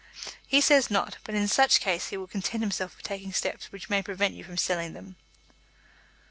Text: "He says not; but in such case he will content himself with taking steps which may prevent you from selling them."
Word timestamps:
"He 0.47 0.61
says 0.61 0.89
not; 0.89 1.17
but 1.23 1.35
in 1.35 1.47
such 1.47 1.79
case 1.79 2.07
he 2.07 2.17
will 2.17 2.25
content 2.25 2.63
himself 2.63 2.97
with 2.97 3.05
taking 3.05 3.31
steps 3.31 3.71
which 3.71 3.87
may 3.87 4.01
prevent 4.01 4.33
you 4.33 4.43
from 4.43 4.57
selling 4.57 4.93
them." 4.93 5.15